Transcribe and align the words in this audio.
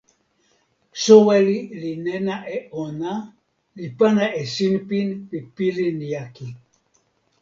soweli 1.03 1.57
li 1.81 1.91
nena 2.05 2.35
e 2.57 2.57
ona, 2.85 3.13
li 3.77 3.87
pana 3.97 4.25
e 4.41 4.41
sinpin 4.55 5.07
pi 5.29 5.37
pilin 5.55 5.97
jaki. 6.11 6.47